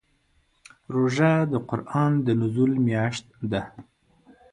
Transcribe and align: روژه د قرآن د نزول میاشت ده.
روژه 0.93 1.31
د 1.51 1.53
قرآن 1.69 2.11
د 2.25 2.27
نزول 2.41 2.71
میاشت 2.87 3.25
ده. 3.51 3.61